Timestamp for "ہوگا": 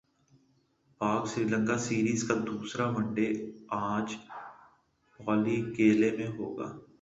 6.37-6.67